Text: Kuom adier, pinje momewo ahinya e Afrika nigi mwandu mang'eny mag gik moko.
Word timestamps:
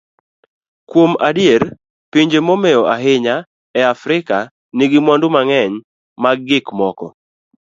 Kuom 0.89 1.11
adier, 1.27 1.63
pinje 2.11 2.39
momewo 2.47 2.83
ahinya 2.95 3.35
e 3.79 3.81
Afrika 3.93 4.37
nigi 4.75 4.99
mwandu 5.05 5.27
mang'eny 5.35 5.73
mag 6.23 6.37
gik 6.47 6.65
moko. 6.77 7.07